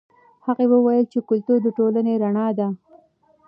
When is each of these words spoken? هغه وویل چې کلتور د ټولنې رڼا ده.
هغه 0.45 0.65
وویل 0.73 1.05
چې 1.13 1.19
کلتور 1.29 1.57
د 1.63 1.67
ټولنې 1.77 2.13
رڼا 2.23 2.47
ده. 2.57 2.67